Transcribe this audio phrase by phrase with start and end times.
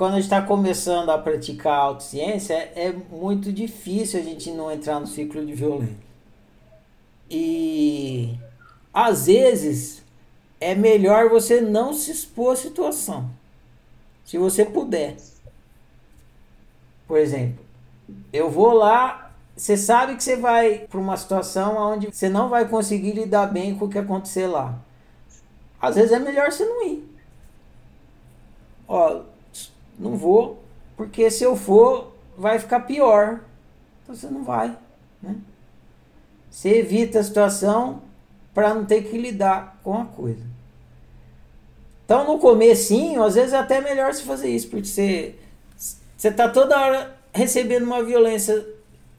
[0.00, 4.50] quando a gente está começando a praticar a autociência, é, é muito difícil a gente
[4.50, 5.94] não entrar no ciclo de violência.
[7.30, 8.34] E
[8.94, 10.02] às vezes
[10.58, 13.28] é melhor você não se expor à situação.
[14.24, 15.18] Se você puder.
[17.06, 17.62] Por exemplo,
[18.32, 22.66] eu vou lá, você sabe que você vai para uma situação onde você não vai
[22.66, 24.78] conseguir lidar bem com o que acontecer lá.
[25.78, 27.06] Às vezes é melhor você não ir.
[28.88, 29.24] Ó,
[30.00, 30.62] não vou,
[30.96, 33.40] porque se eu for, vai ficar pior.
[34.02, 34.76] Então você não vai.
[35.22, 35.36] Né?
[36.50, 38.02] Você evita a situação
[38.54, 40.42] para não ter que lidar com a coisa.
[42.04, 45.36] Então no comecinho, às vezes é até melhor você fazer isso, porque você,
[46.16, 48.66] você tá toda hora recebendo uma violência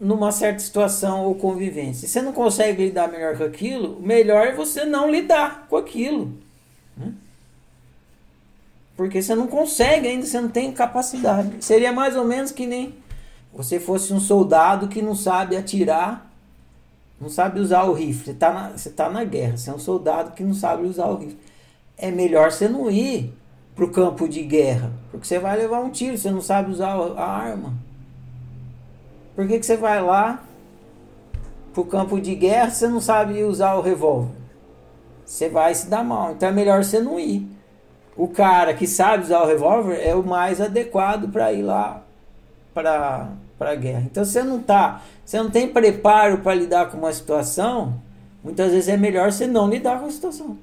[0.00, 2.08] numa certa situação ou convivência.
[2.08, 6.32] Se você não consegue lidar melhor com aquilo, melhor é você não lidar com aquilo.
[6.96, 7.12] Né?
[9.02, 11.56] Porque você não consegue ainda, você não tem capacidade.
[11.58, 12.94] Seria mais ou menos que nem
[13.52, 16.30] você fosse um soldado que não sabe atirar,
[17.20, 18.26] não sabe usar o rifle.
[18.26, 21.06] Você está na, você tá na guerra, você é um soldado que não sabe usar
[21.06, 21.36] o rifle.
[21.98, 23.34] É melhor você não ir
[23.74, 26.92] para o campo de guerra, porque você vai levar um tiro, você não sabe usar
[26.92, 27.74] a arma.
[29.34, 30.44] Por que, que você vai lá
[31.72, 34.30] para o campo de guerra você não sabe usar o revólver?
[35.26, 36.30] Você vai se dar mal.
[36.30, 37.50] Então é melhor você não ir
[38.16, 42.02] o cara que sabe usar o revólver é o mais adequado para ir lá
[42.74, 43.28] para
[43.60, 44.02] a guerra.
[44.10, 48.00] Então você não tá, você não tem preparo para lidar com uma situação,
[48.42, 50.58] muitas vezes é melhor você não lidar com a situação.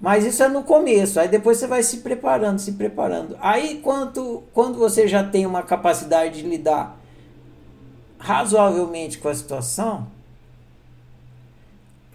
[0.00, 3.36] Mas isso é no começo, aí depois você vai se preparando, se preparando.
[3.40, 6.96] Aí quando, quando você já tem uma capacidade de lidar
[8.18, 10.06] razoavelmente com a situação,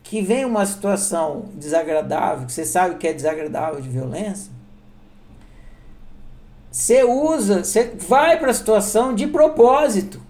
[0.06, 4.54] que vem uma situação desagradável, que você sabe que é desagradável de violência,
[6.72, 10.22] você usa, você vai para a situação de propósito.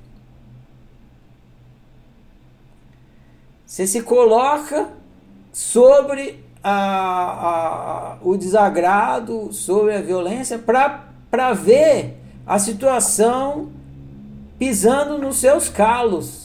[3.66, 4.90] Você se coloca
[5.52, 13.72] sobre a, a, o desagrado, sobre a violência, para ver a situação
[14.58, 16.45] pisando nos seus calos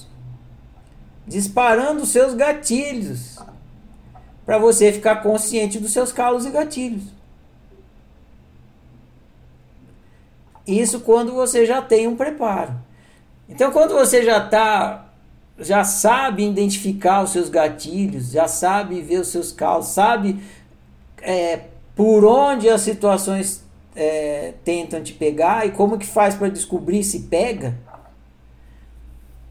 [1.27, 3.39] disparando seus gatilhos
[4.45, 7.05] para você ficar consciente dos seus calos e gatilhos.
[10.67, 12.75] Isso quando você já tem um preparo.
[13.49, 15.09] Então, quando você já tá,
[15.59, 20.41] já sabe identificar os seus gatilhos, já sabe ver os seus calos, sabe
[21.21, 21.65] é,
[21.97, 23.65] por onde as situações
[23.95, 27.77] é, tentam te pegar e como que faz para descobrir se pega,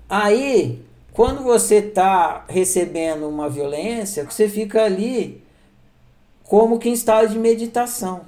[0.10, 0.84] aí
[1.14, 5.44] quando você está recebendo uma violência, você fica ali
[6.44, 8.22] como que em estado de meditação.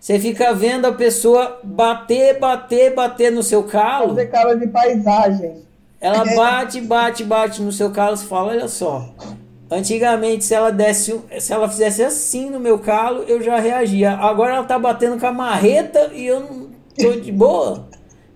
[0.00, 4.08] Você fica vendo a pessoa bater, bater, bater no seu calo.
[4.08, 5.62] Fazer cara de paisagem.
[6.00, 9.14] Ela bate, bate, bate no seu calo e fala: Olha só.
[9.70, 14.12] Antigamente, se ela desse, se ela fizesse assim no meu calo, eu já reagia.
[14.12, 17.86] Agora ela tá batendo com a marreta e eu não tô de boa.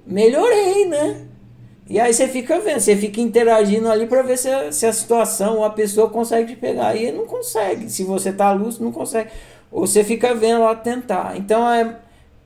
[0.06, 1.22] Melhorei, né?
[1.88, 4.92] E aí você fica vendo, você fica interagindo ali para ver se a, se a
[4.92, 6.96] situação ou a pessoa consegue te pegar.
[6.96, 7.90] E não consegue.
[7.90, 9.30] Se você tá lúcido, não consegue.
[9.70, 11.36] Ou você fica vendo lá tentar.
[11.36, 11.96] Então é,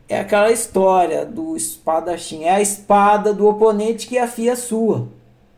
[0.08, 2.44] é aquela história do espadachim.
[2.44, 5.08] É a espada do oponente que afia a sua.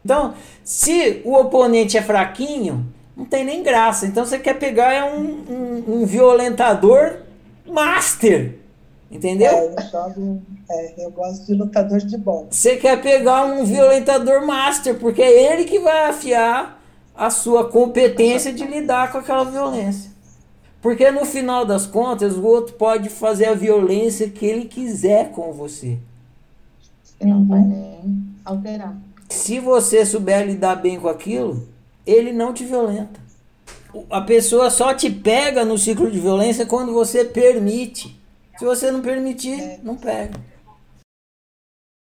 [0.04, 2.86] Então, se o oponente é fraquinho,
[3.16, 4.06] não tem nem graça.
[4.06, 7.20] Então você quer pegar é um, um, um violentador
[7.66, 8.59] master.
[9.10, 9.50] Entendeu?
[9.50, 12.46] É, eu, jogo, é, eu gosto de lutadores de bom.
[12.48, 16.80] Você quer pegar um violentador master, porque é ele que vai afiar
[17.16, 20.10] a sua competência de lidar com aquela violência.
[20.80, 25.52] Porque no final das contas, o outro pode fazer a violência que ele quiser com
[25.52, 25.98] você.
[27.20, 28.96] E não vai nem alterar.
[29.28, 31.68] Se você souber lidar bem com aquilo,
[32.06, 33.20] ele não te violenta.
[34.08, 38.19] A pessoa só te pega no ciclo de violência quando você permite.
[38.60, 39.80] Se você não permitir, é.
[39.82, 40.38] não pega.